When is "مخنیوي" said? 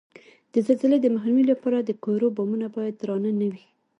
1.15-1.43